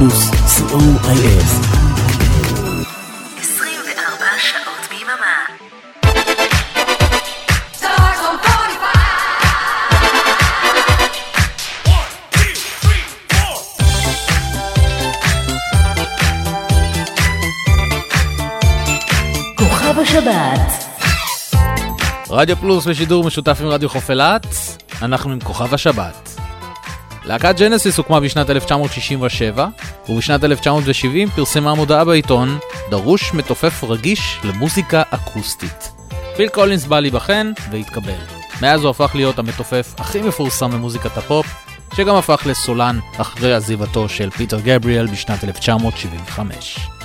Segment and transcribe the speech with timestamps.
[0.00, 1.44] פלוס, co.il.
[3.38, 5.46] 24 שעות ביממה.
[19.56, 20.84] כוכב השבת,
[22.30, 24.46] רדיו פלוס בשידור משותף עם רדיו חוף אילת,
[25.02, 26.29] אנחנו עם כוכב השבת.
[27.30, 29.68] להקת ג'נסיס הוקמה בשנת 1967,
[30.08, 32.58] ובשנת 1970 פרסמה מודעה בעיתון,
[32.90, 35.92] דרוש מתופף רגיש למוזיקה אקוסטית.
[36.36, 38.20] פיל קולינס בא להיבחן, והתקבל.
[38.62, 41.46] מאז הוא הפך להיות המתופף הכי מפורסם במוזיקת הפופ,
[41.94, 46.99] שגם הפך לסולן אחרי עזיבתו של פיטר גבריאל בשנת 1975.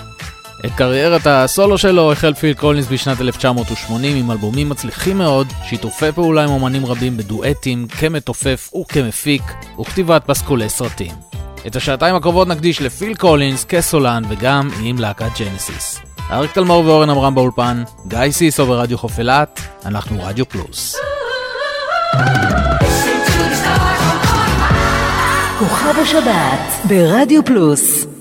[0.66, 6.44] את קריירת הסולו שלו החל פיל קולינס בשנת 1980 עם אלבומים מצליחים מאוד, שיתופי פעולה
[6.44, 9.42] עם אומנים רבים בדואטים, כמתופף וכמפיק,
[9.80, 11.12] וכתיבת פסקולי סרטים.
[11.68, 16.00] את השעתיים הקרובות נקדיש לפיל קולינס כסולן וגם עם להקת ג'נסיס.
[16.32, 20.96] אריק תלמור ואורן עמרם באולפן, גיא סיסו ברדיו חוף אילת, אנחנו רדיו פלוס.
[25.60, 28.15] כוכב השבת, ברדיו פלוס.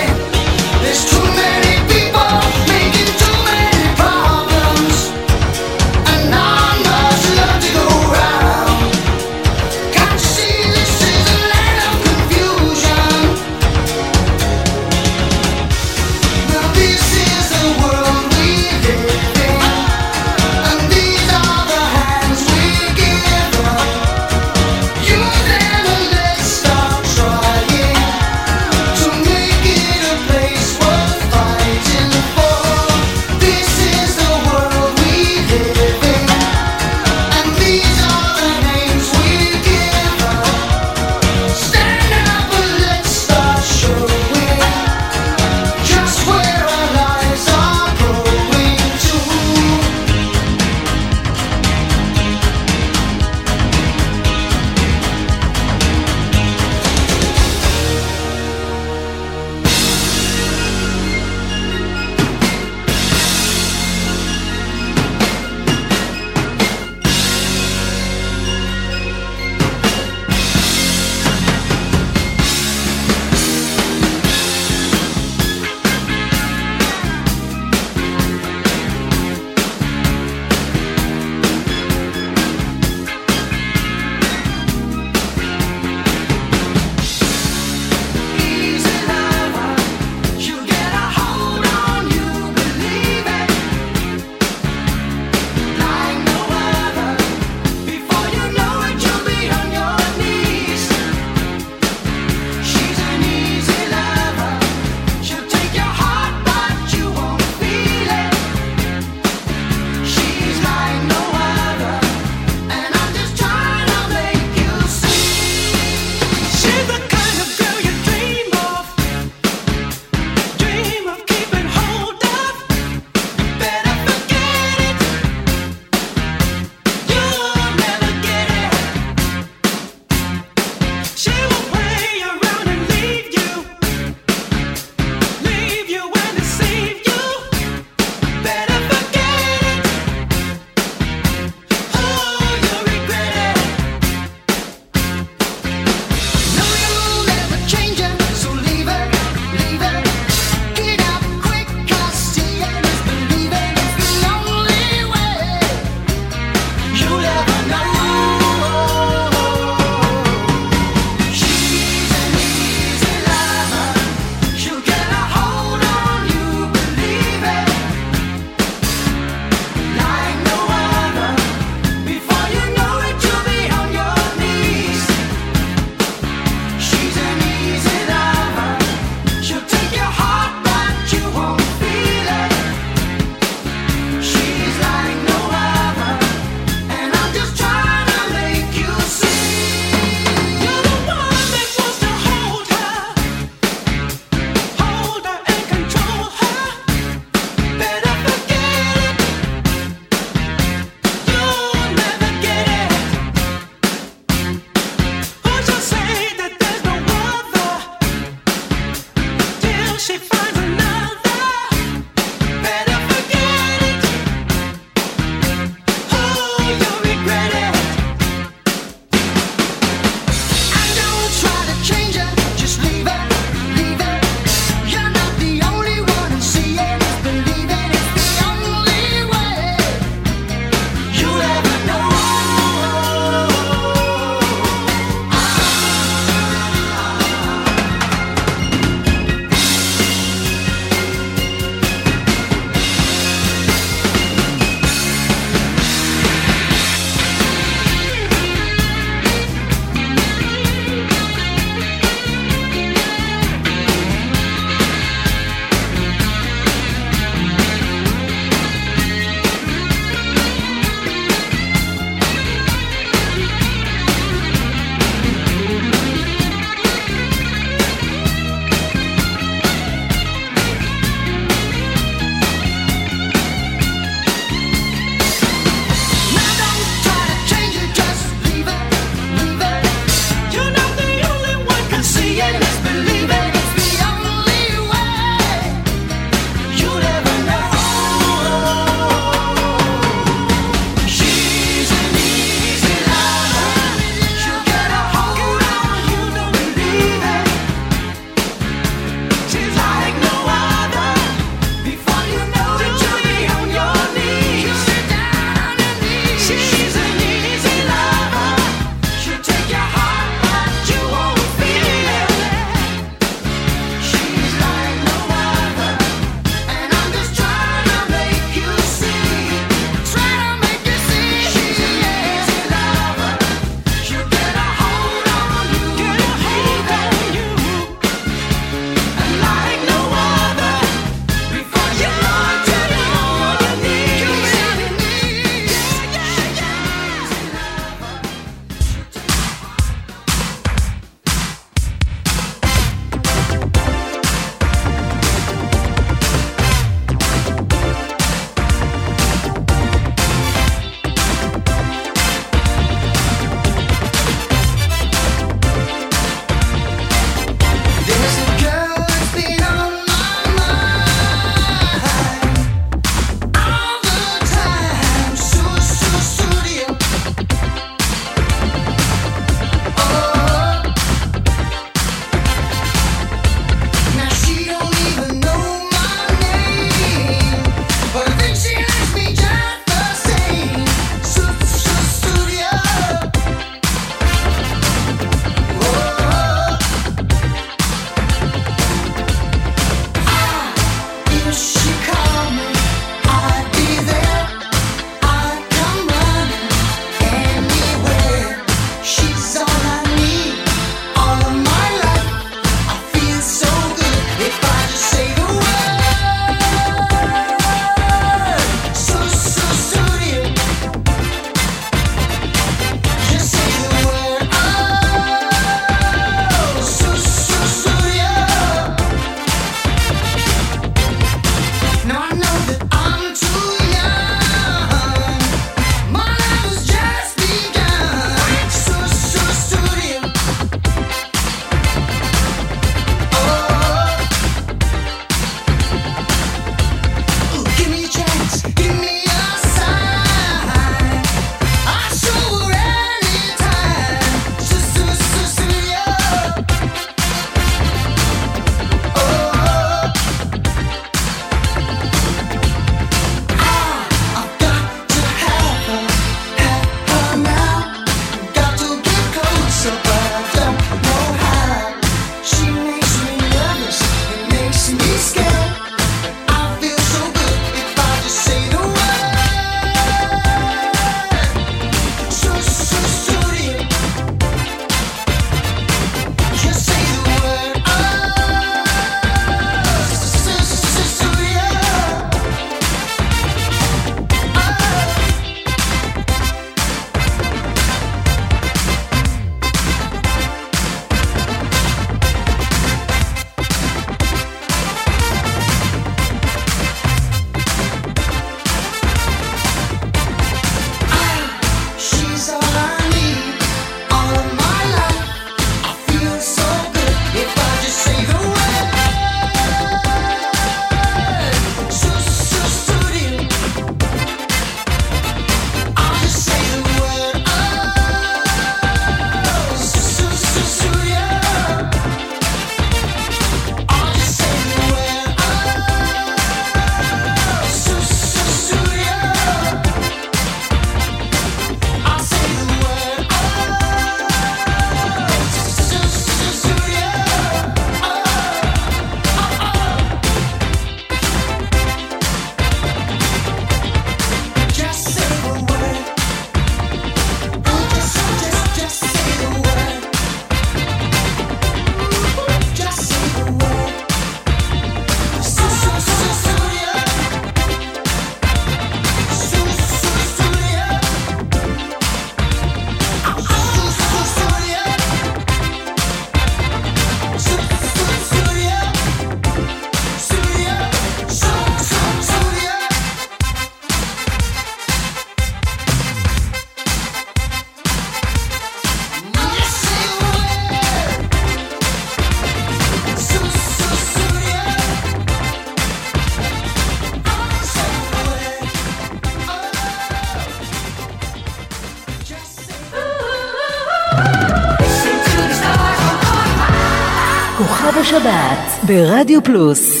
[598.91, 600.00] ברדיו פלוס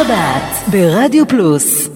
[0.00, 1.88] השבת ברדיו פלוס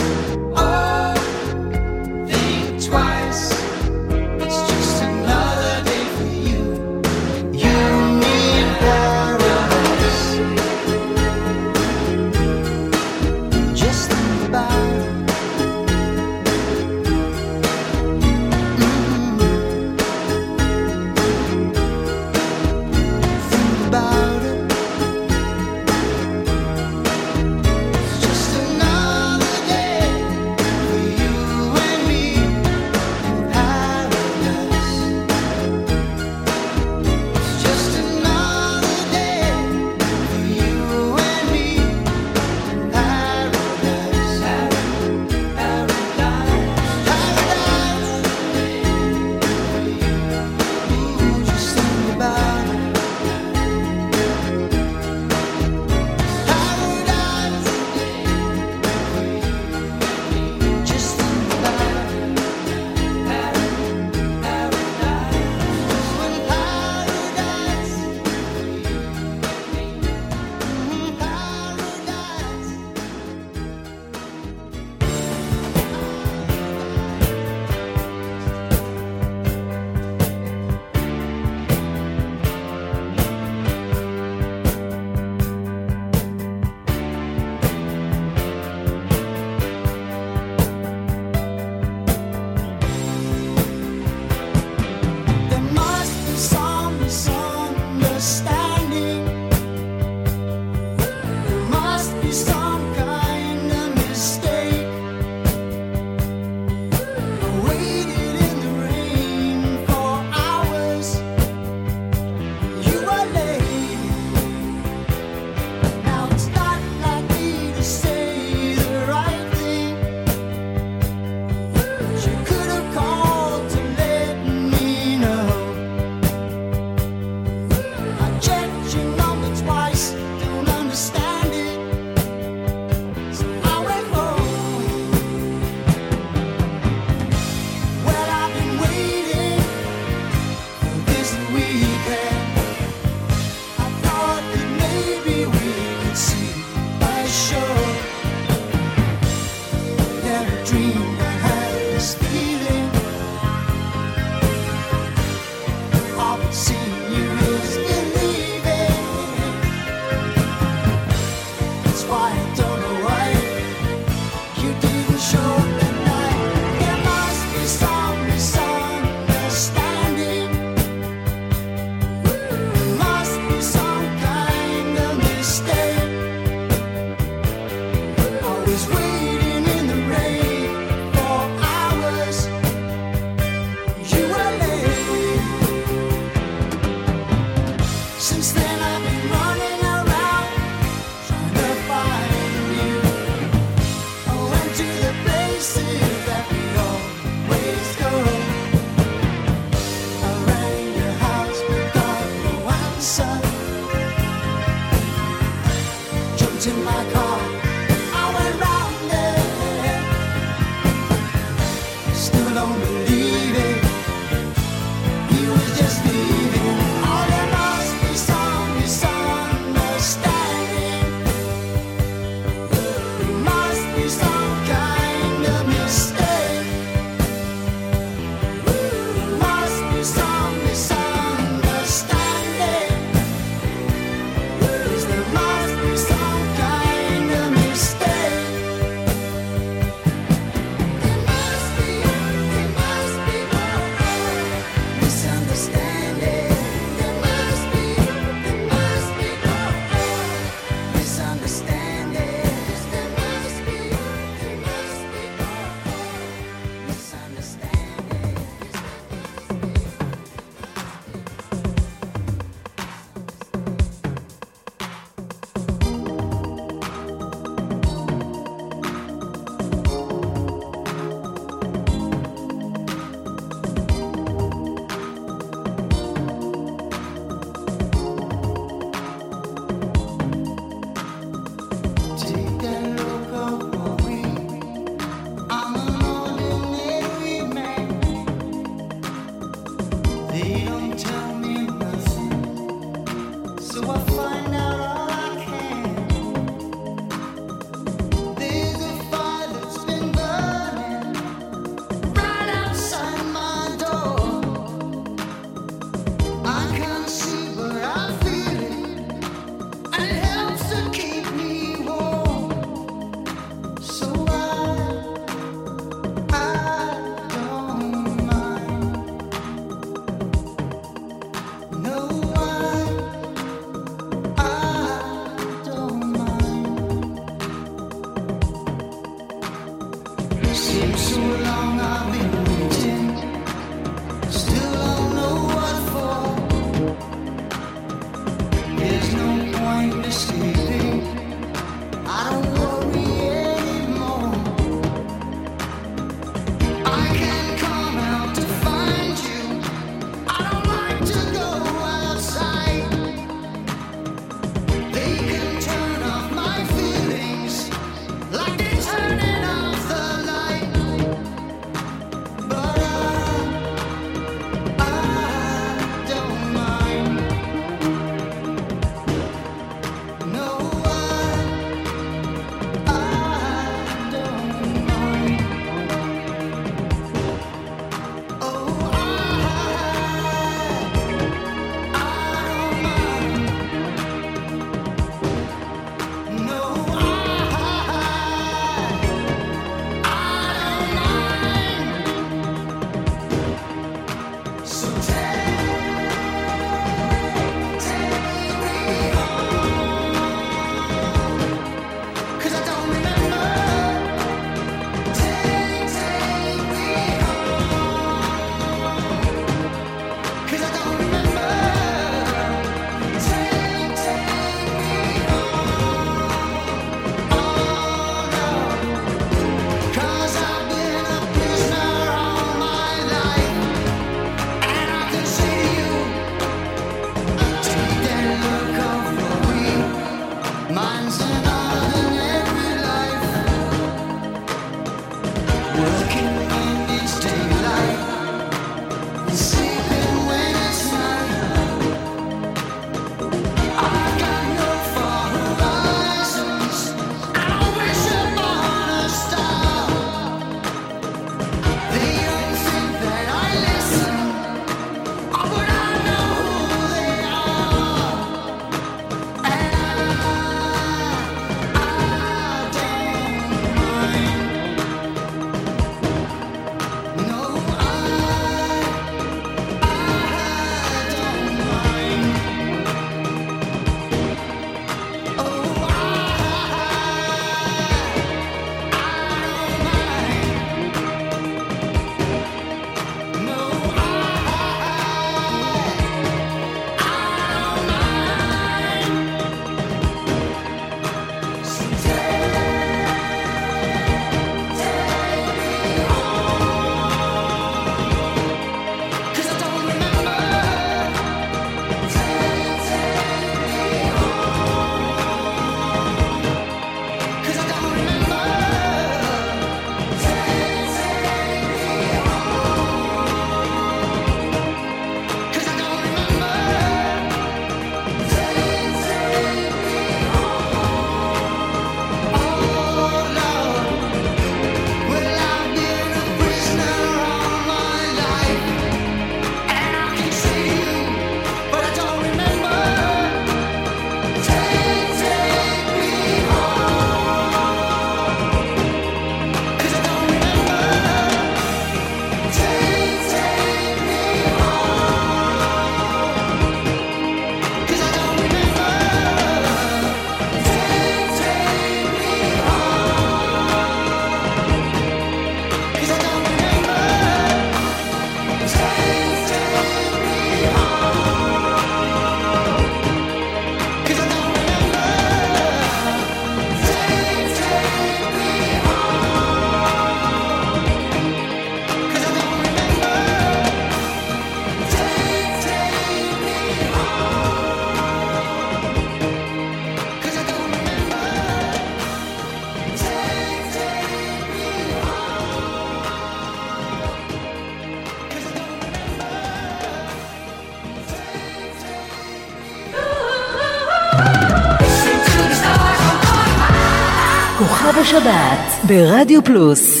[598.17, 600.00] השבת ברדיו פלוס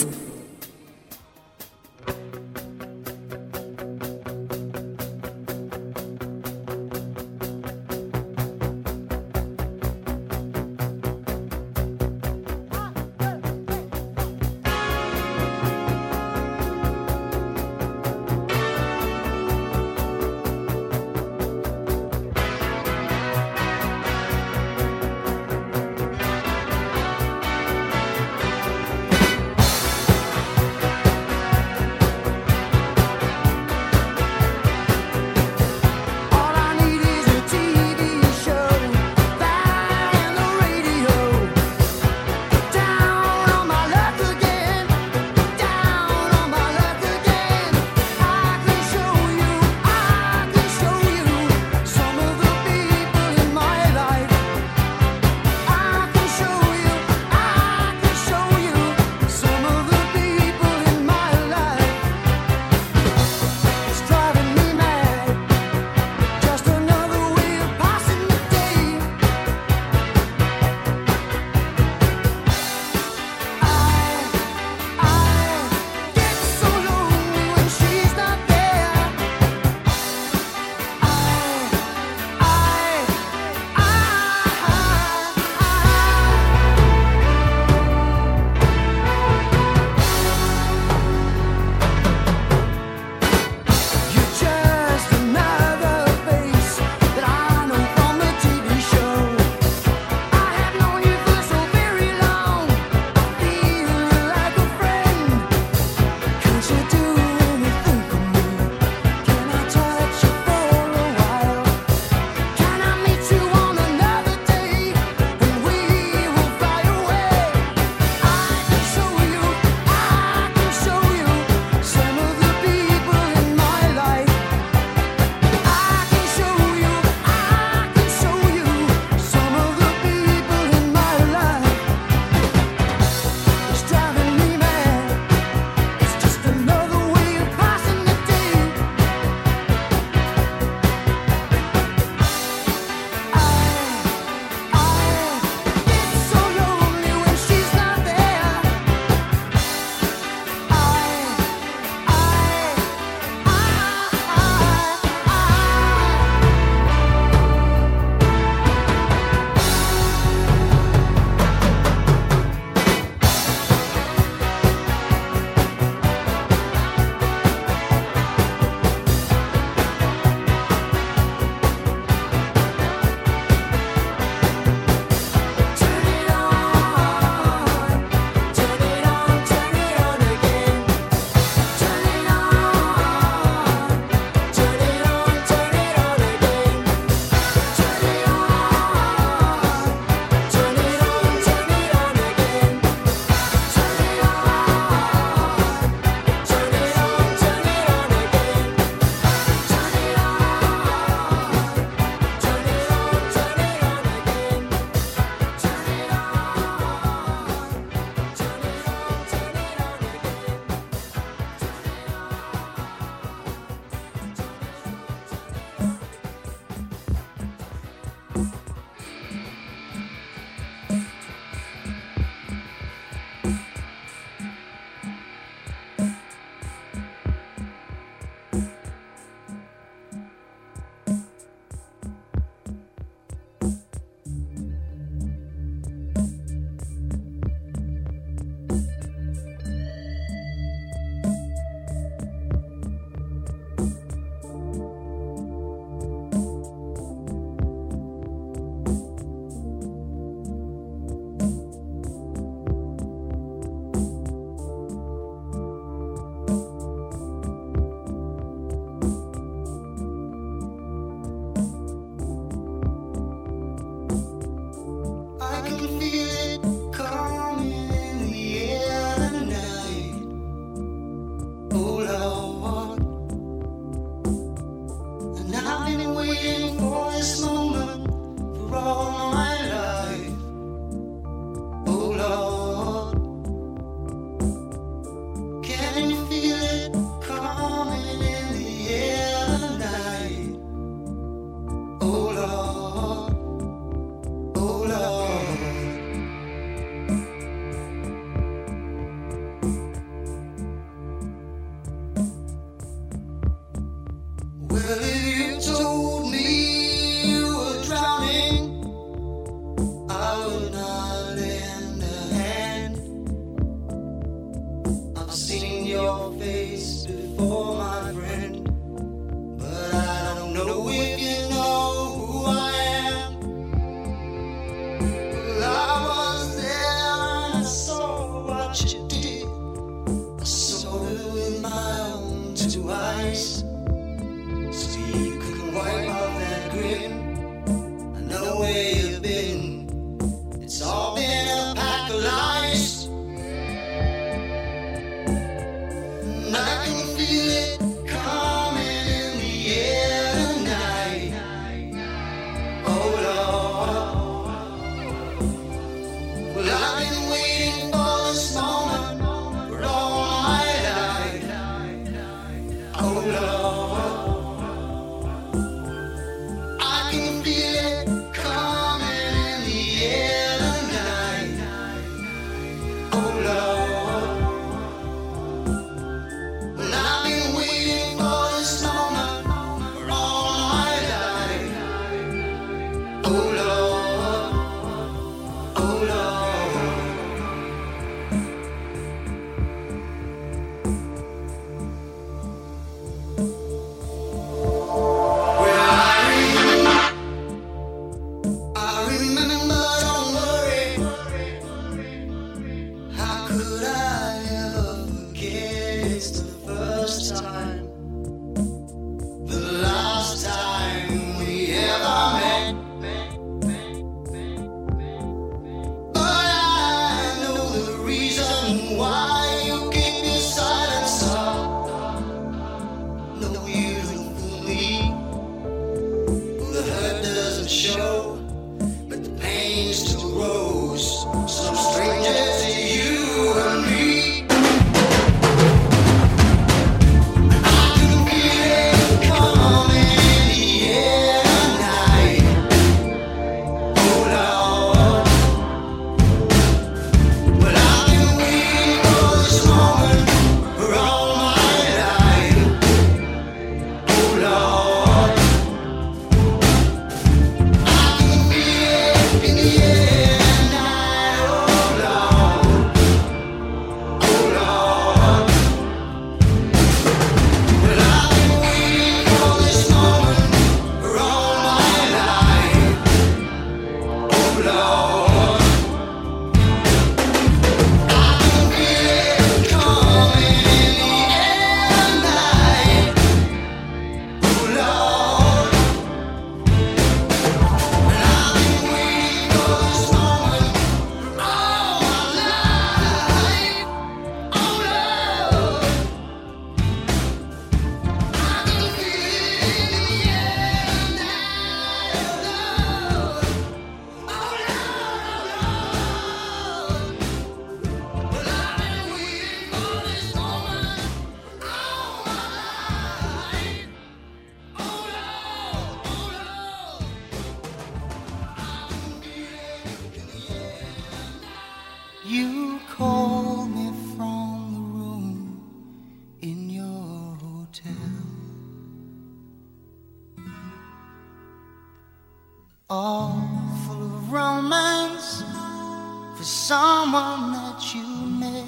[536.41, 538.03] for someone that you
[538.41, 538.65] met.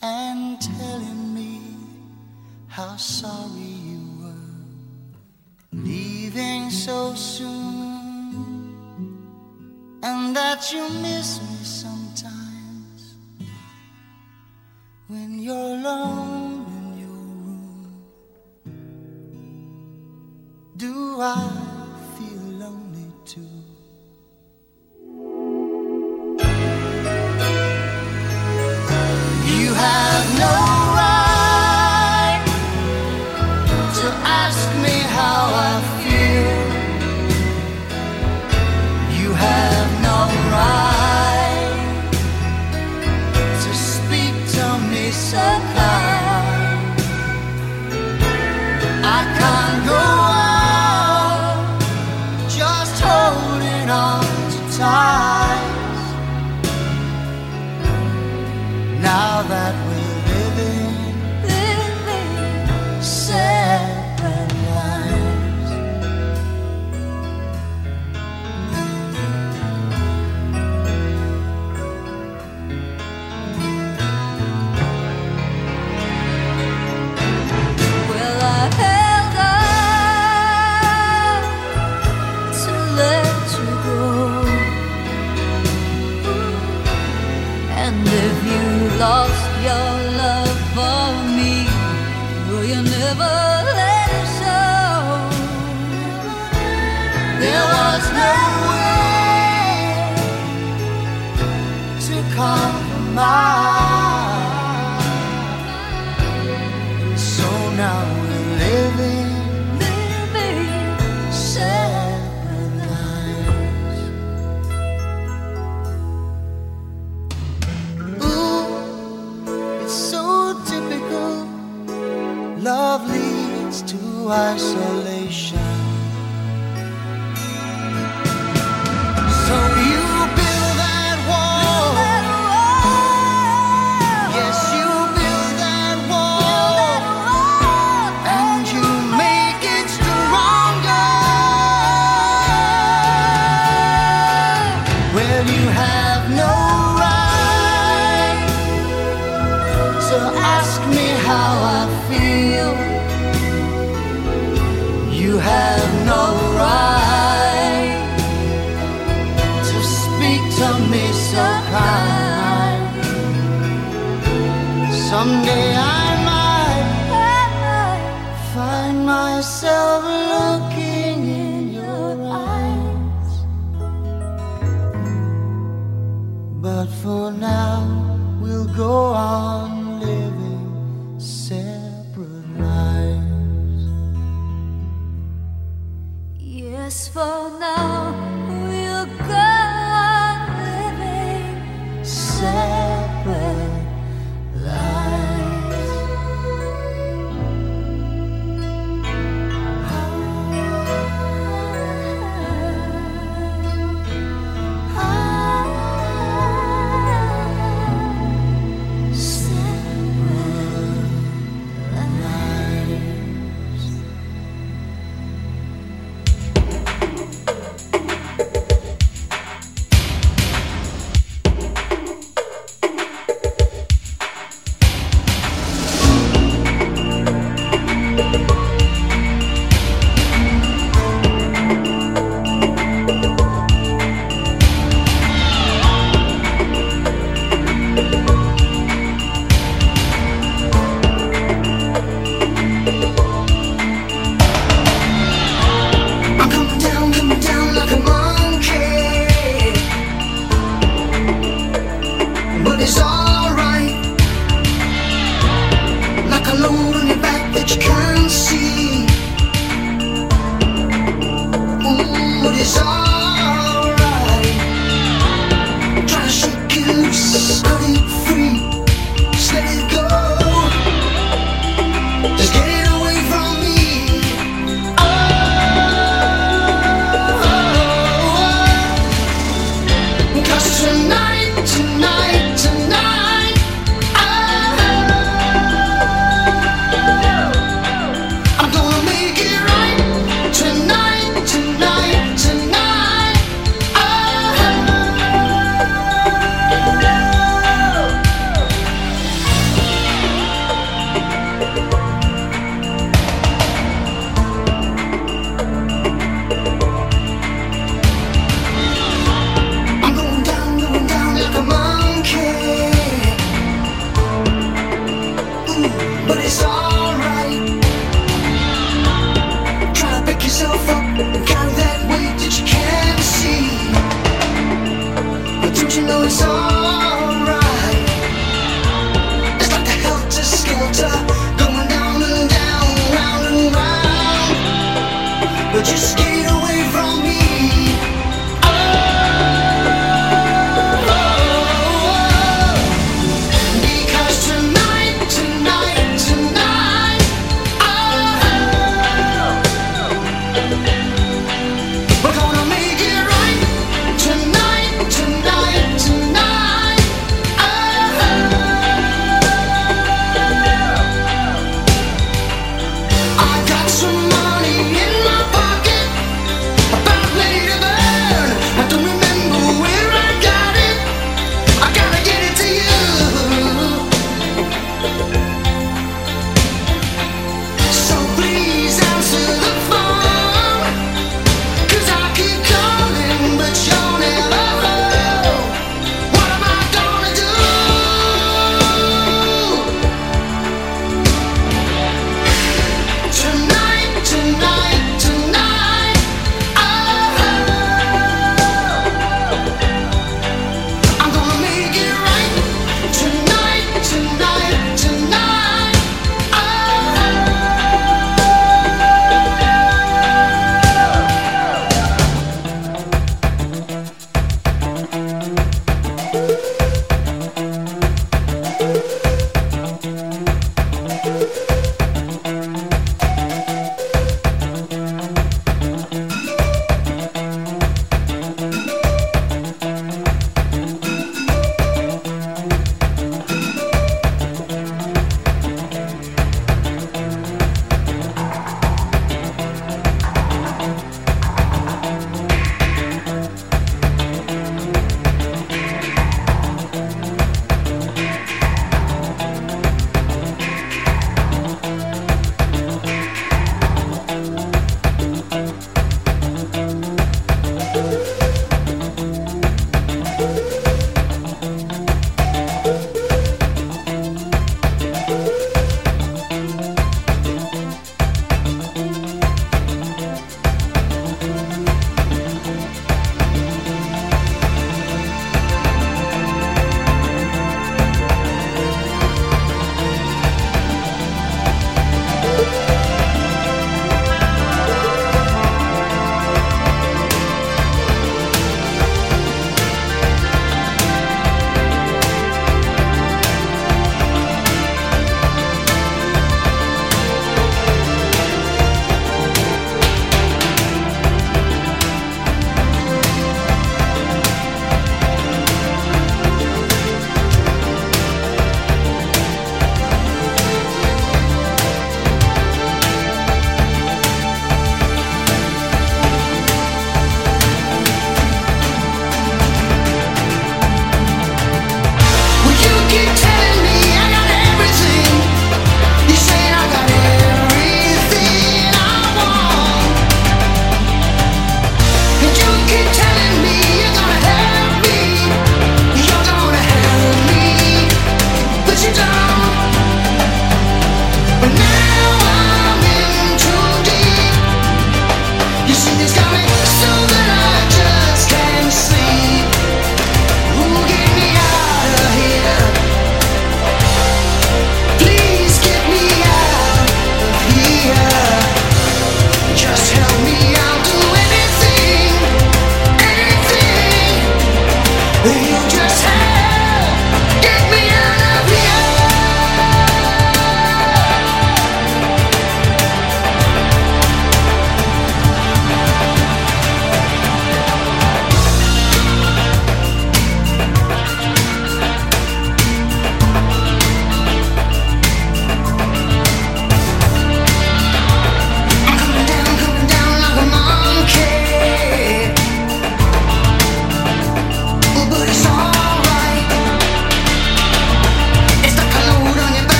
[0.00, 1.60] And telling me
[2.66, 5.82] how sorry you were.
[5.82, 8.74] Leaving so soon.
[10.02, 11.53] And that you miss me.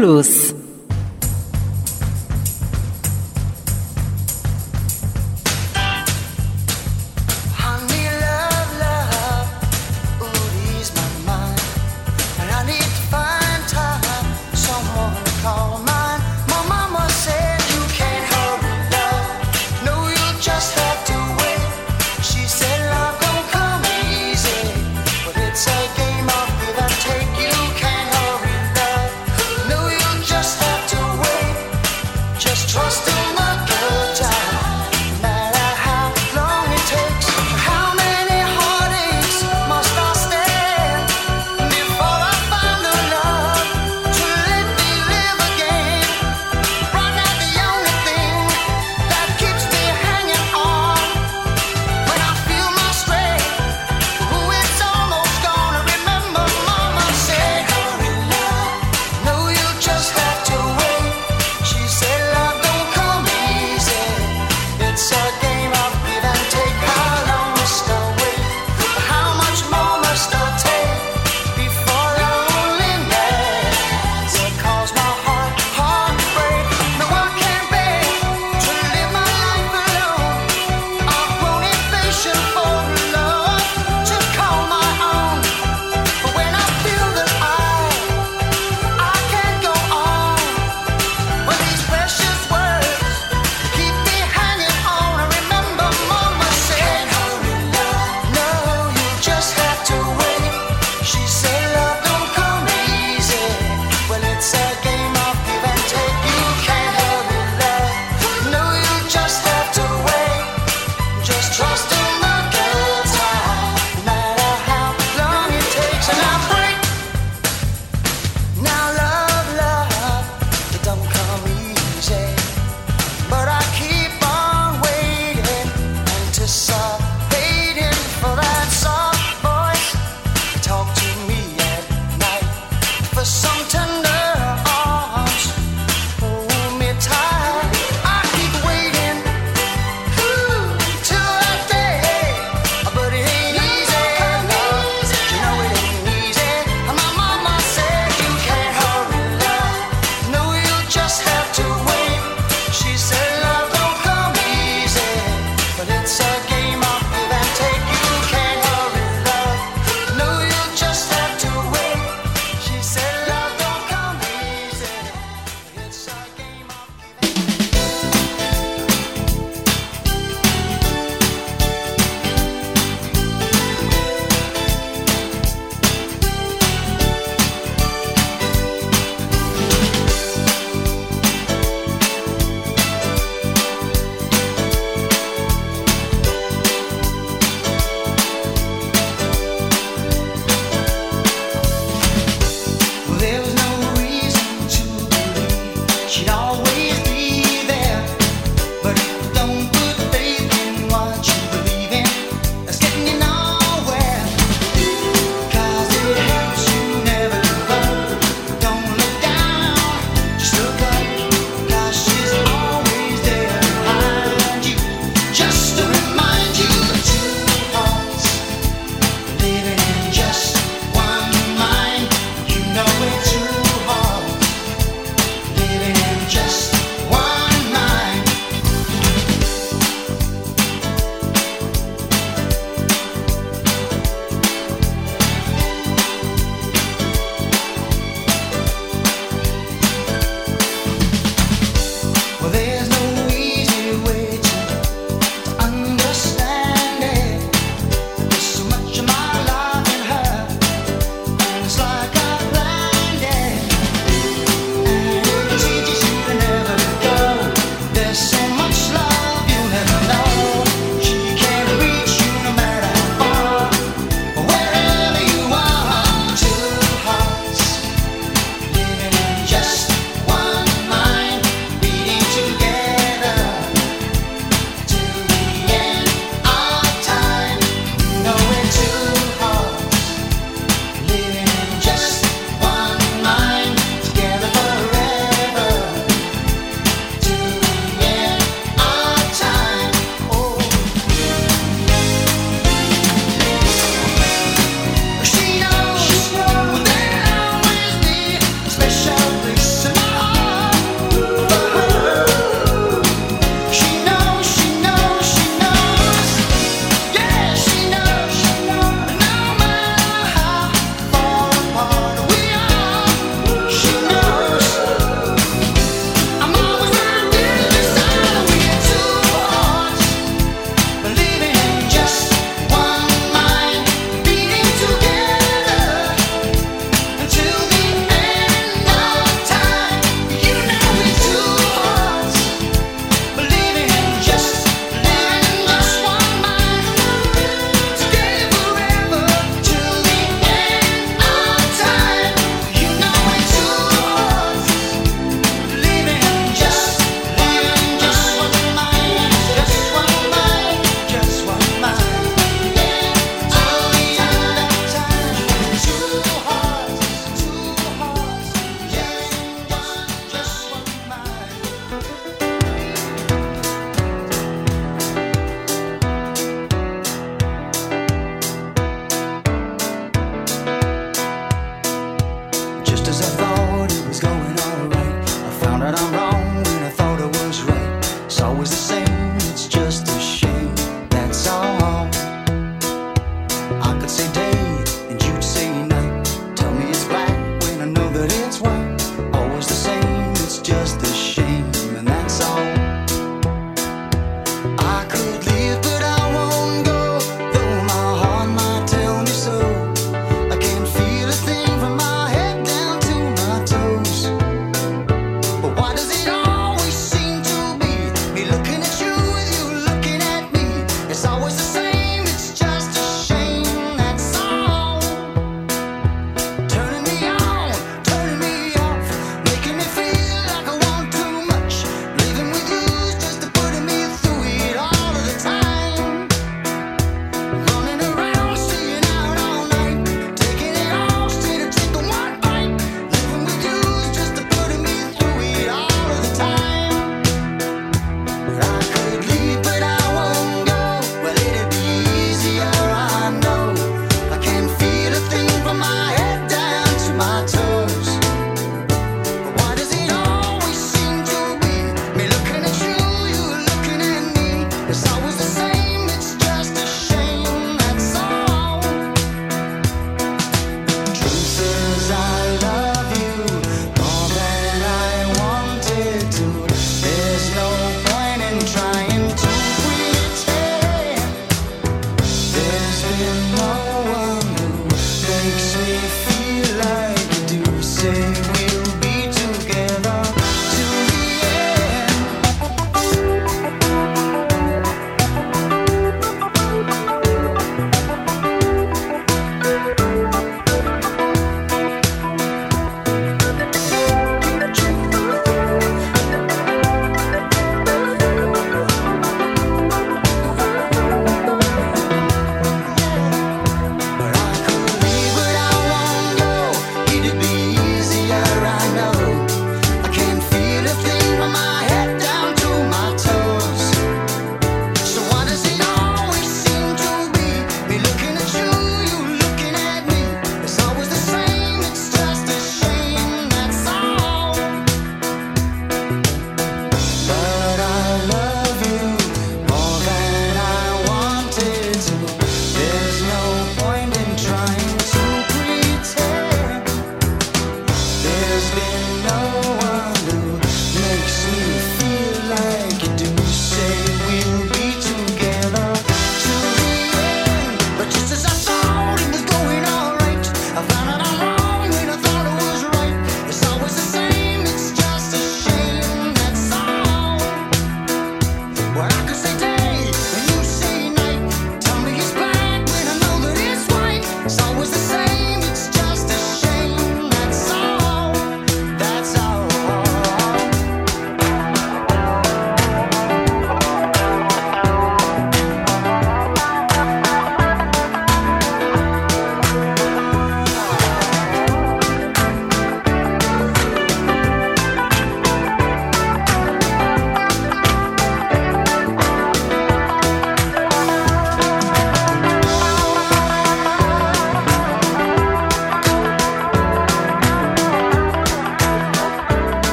[0.00, 0.37] ברדיו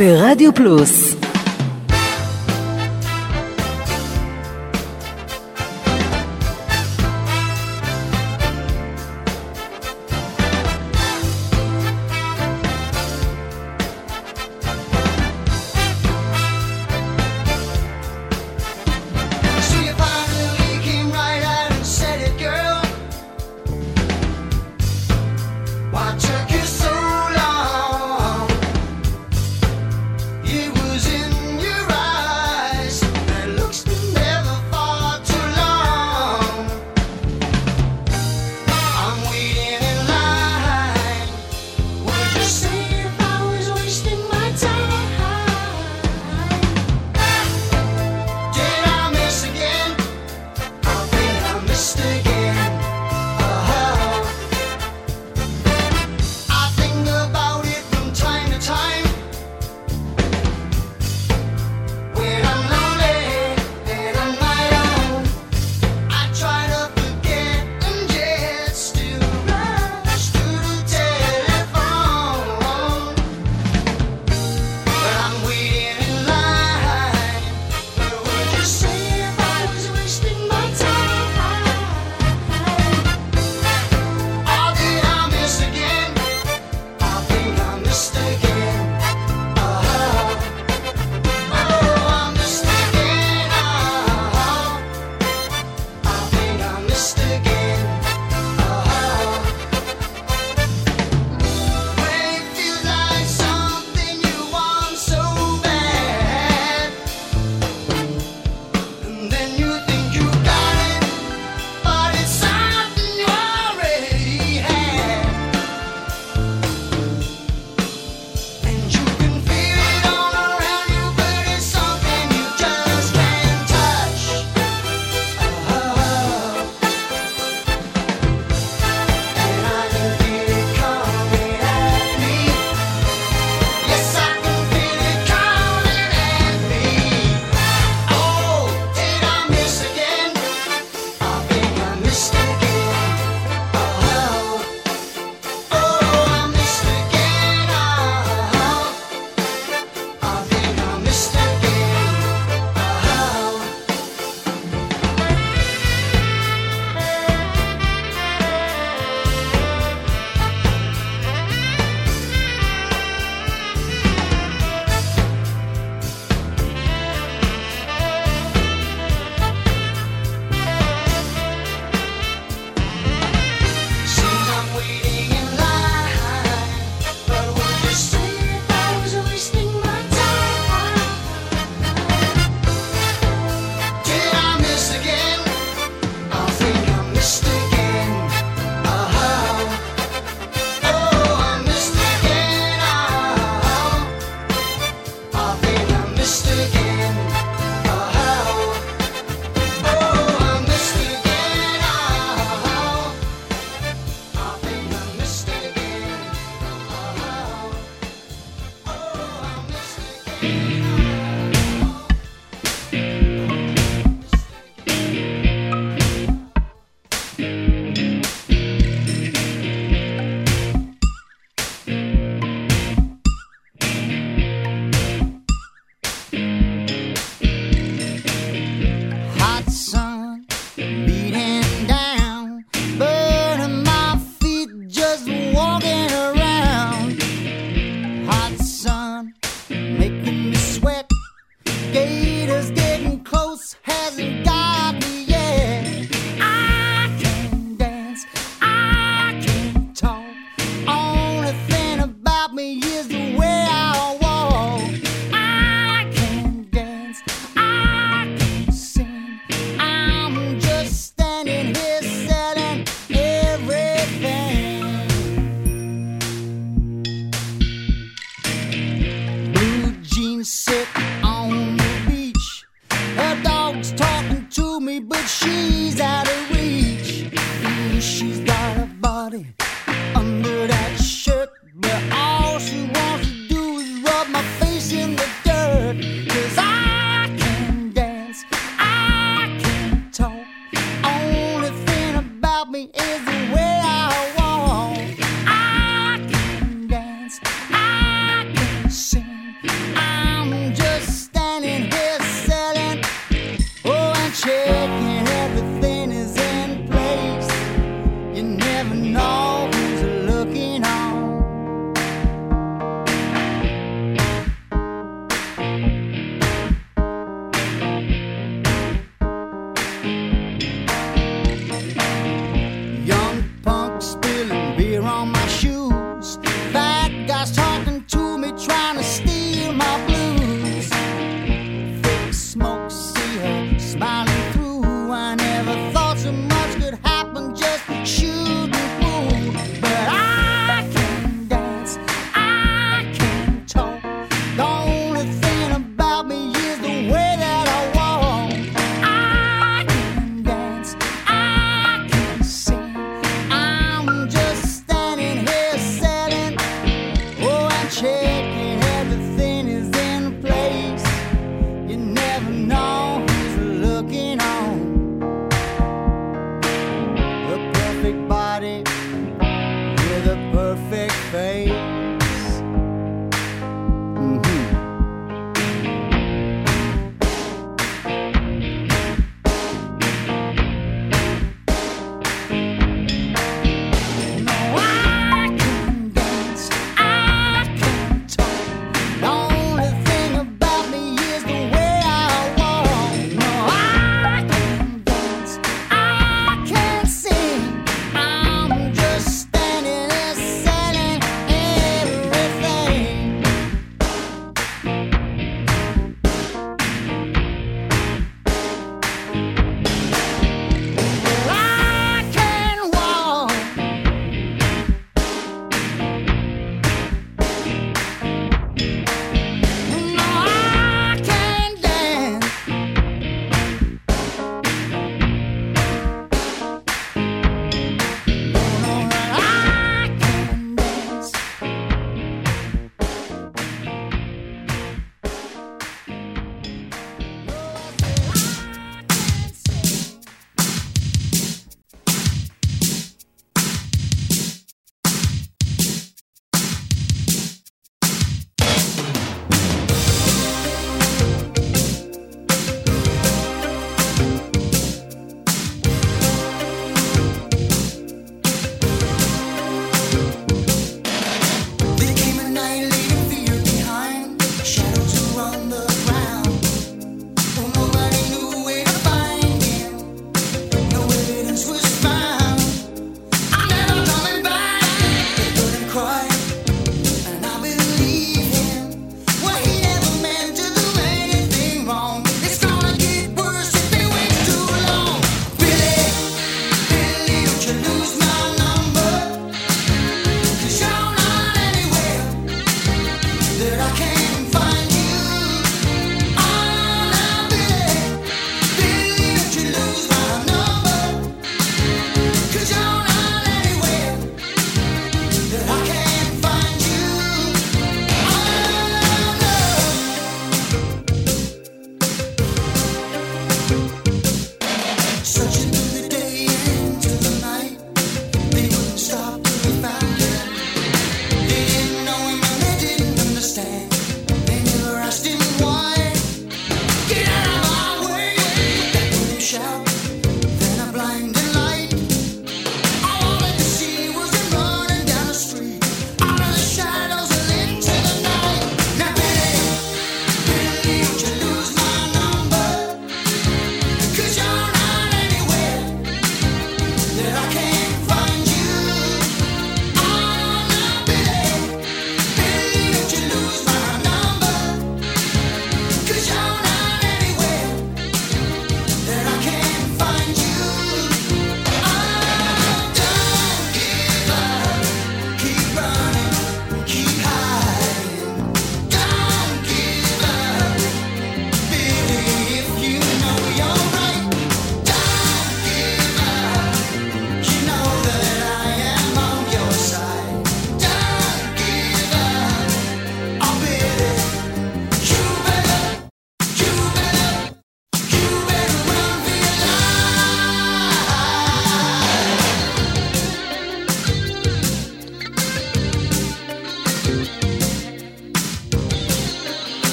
[0.00, 1.19] ברדיו פלוס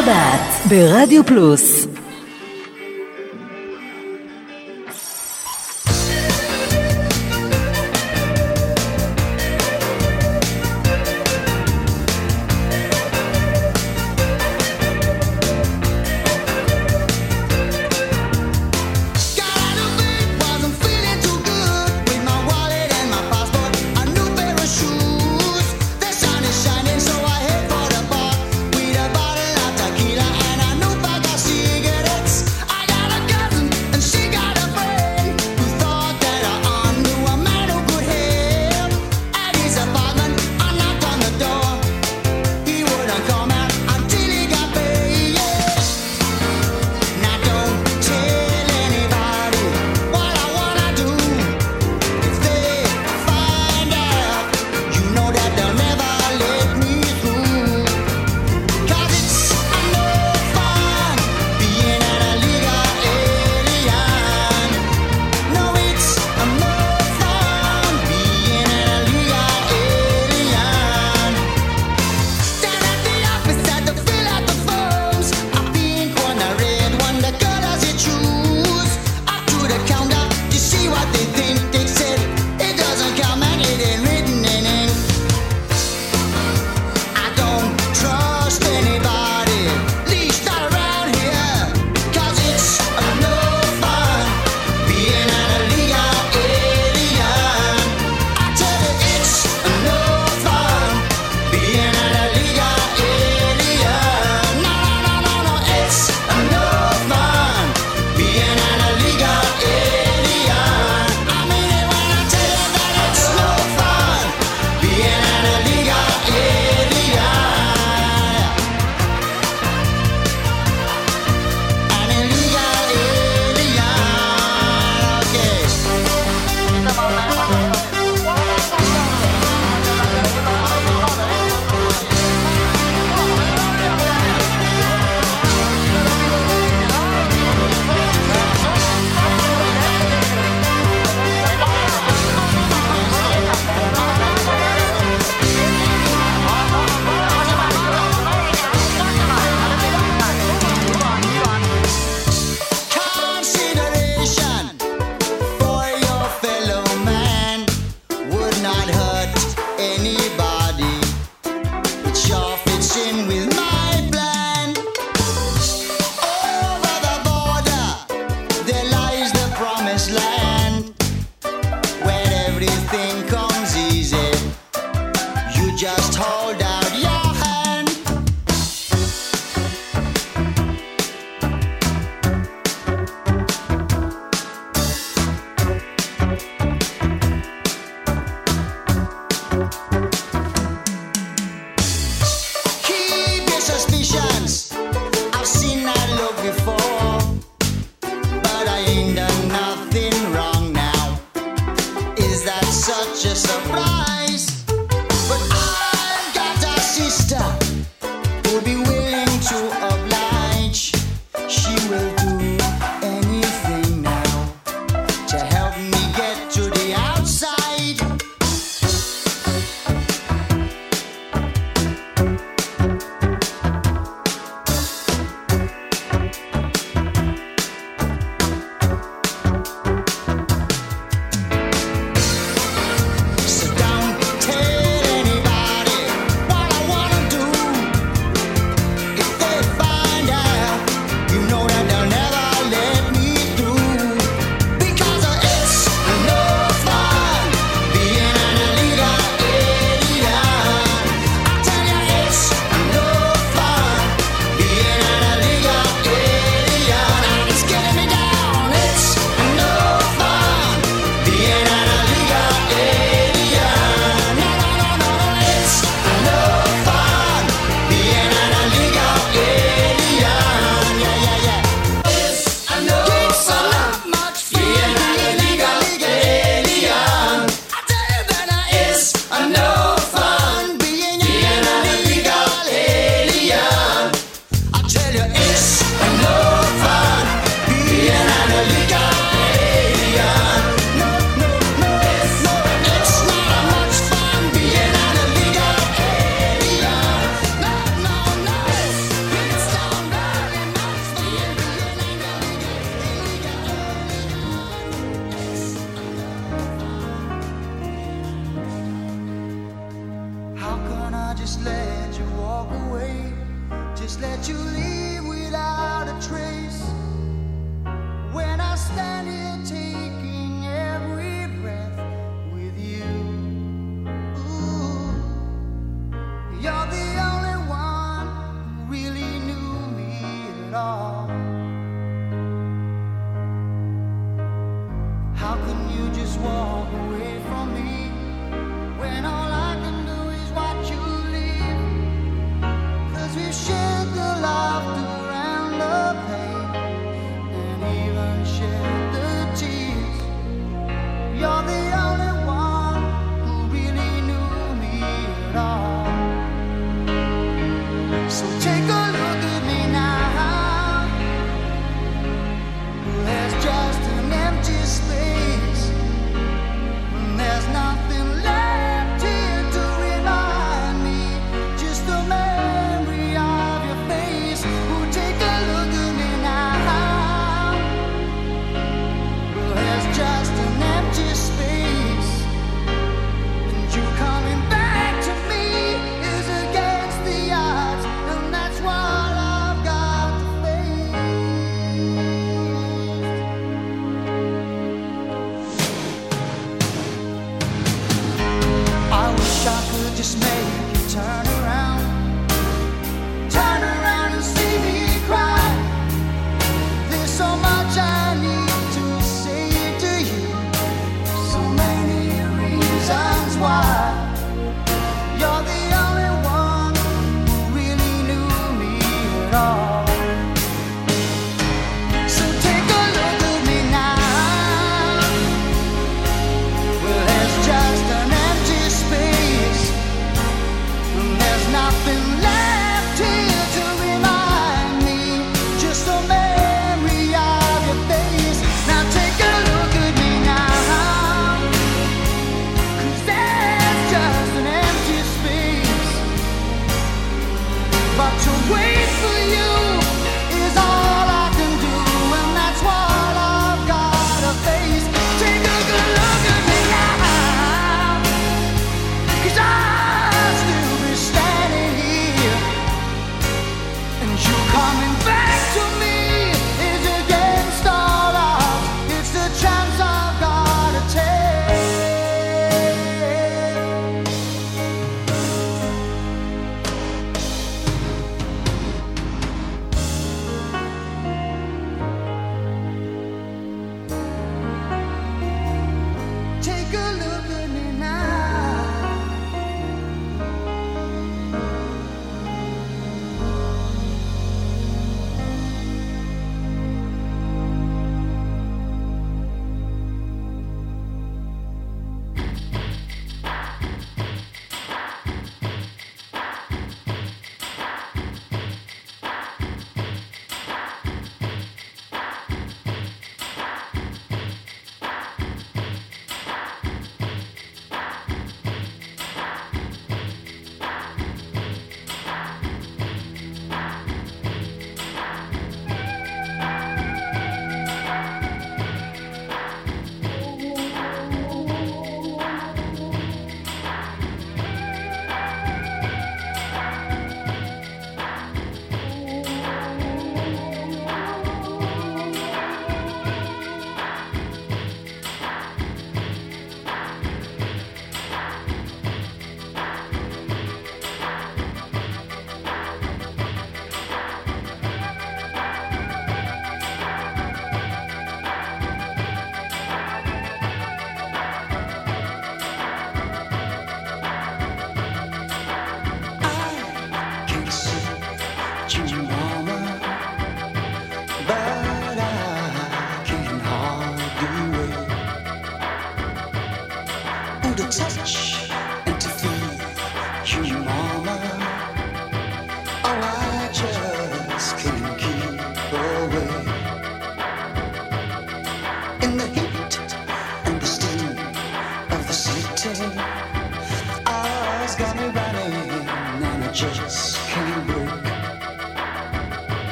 [0.00, 1.86] השבת ברדיו פלוס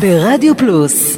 [0.00, 1.15] ברדיו פלוס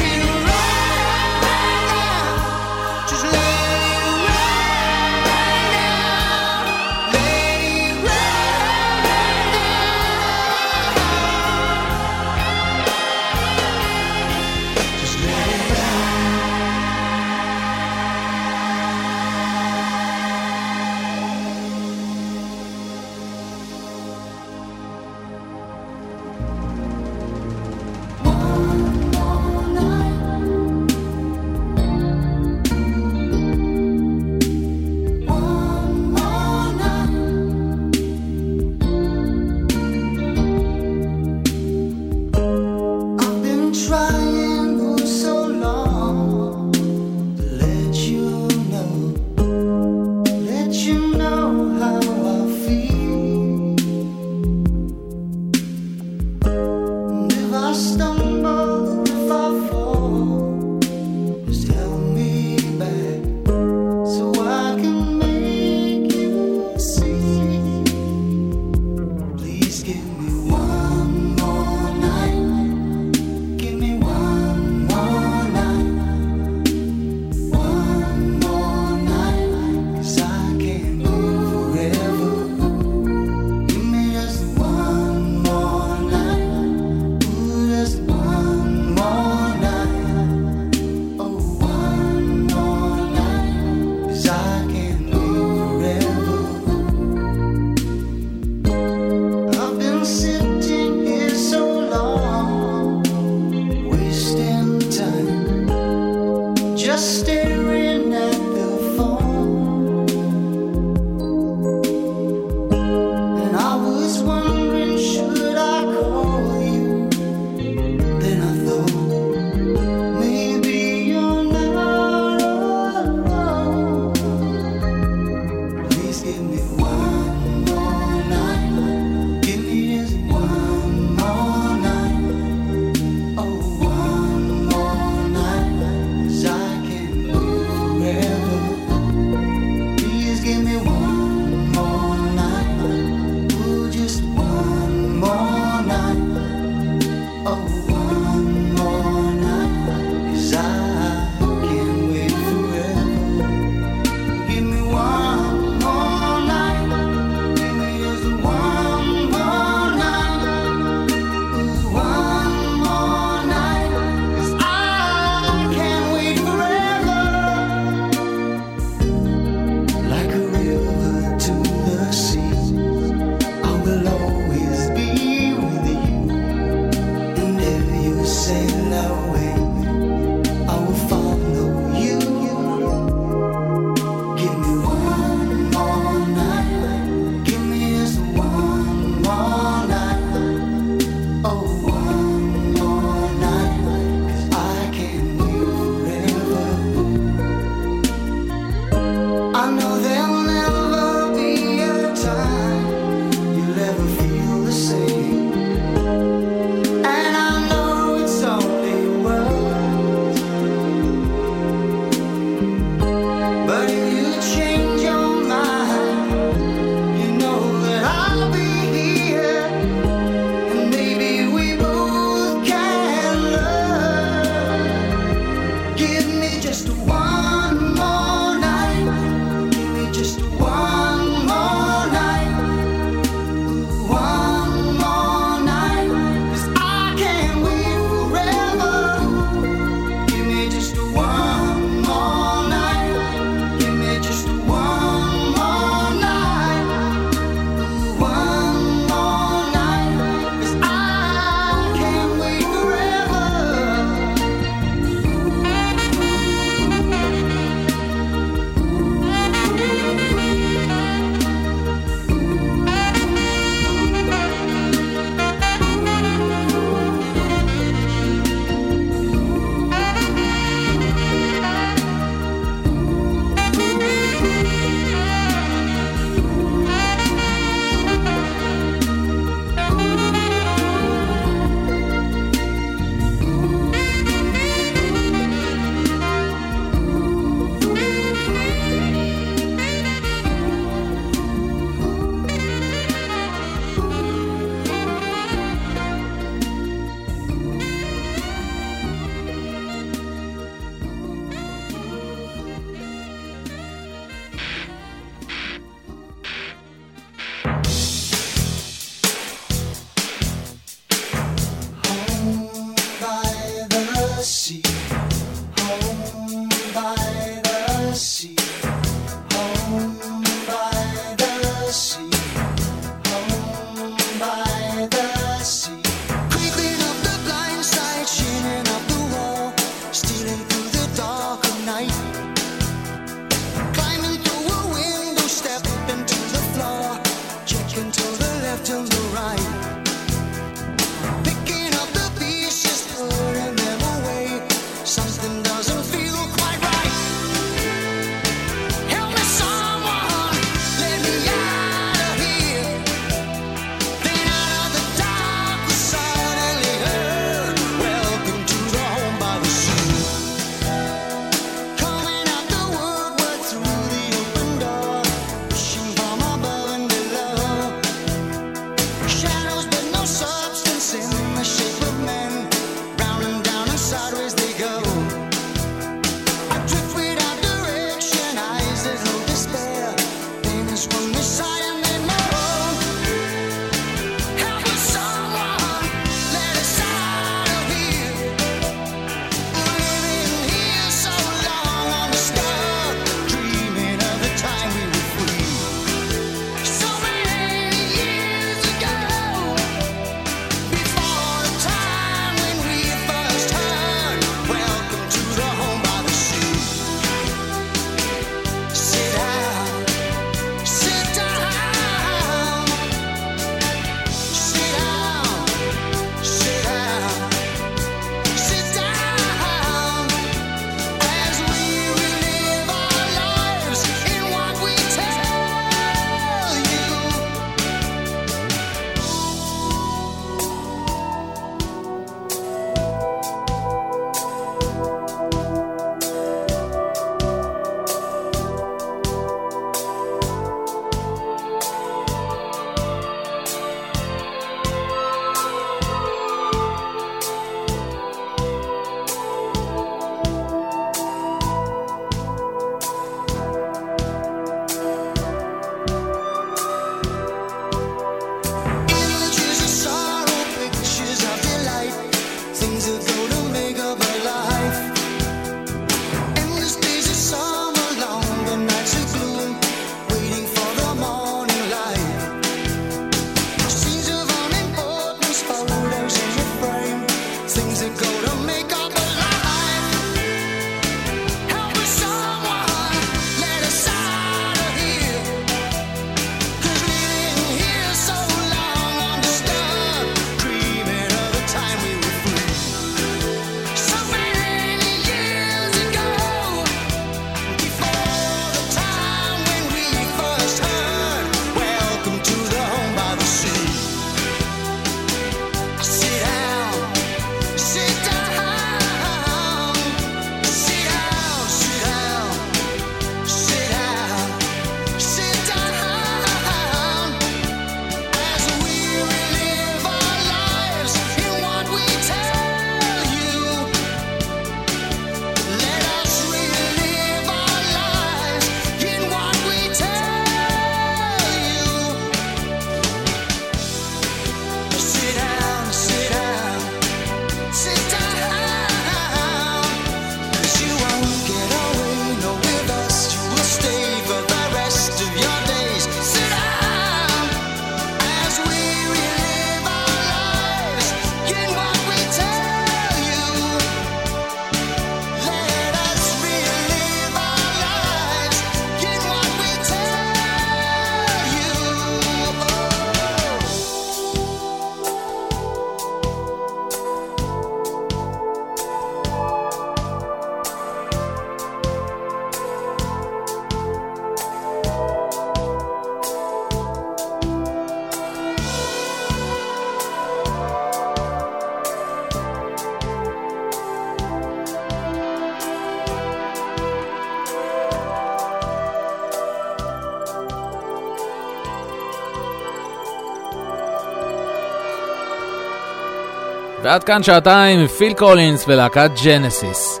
[596.98, 600.00] ועד כאן שעתיים פיל קולינס ולהקת ג'נסיס.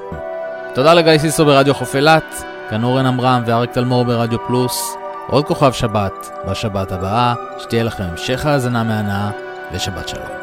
[0.74, 4.96] תודה לגיא סיסו ברדיו חוף אילת, כאן אורן עמרם ואריק תלמור ברדיו פלוס.
[5.26, 9.30] עוד כוכב שבת בשבת הבאה, שתהיה לכם המשך האזנה מהנה
[9.72, 10.37] ושבת שלום.